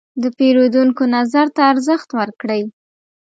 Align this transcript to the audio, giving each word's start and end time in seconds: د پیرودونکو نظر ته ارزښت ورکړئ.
د 0.21 0.23
پیرودونکو 0.37 1.03
نظر 1.15 1.45
ته 1.55 1.61
ارزښت 1.71 2.09
ورکړئ. 2.19 2.61